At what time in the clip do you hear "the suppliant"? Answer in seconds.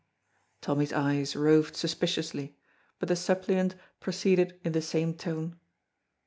3.07-3.75